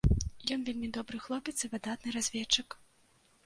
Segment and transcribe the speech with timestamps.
[0.55, 2.69] Ён вельмі добры хлопец і выдатны разведчык.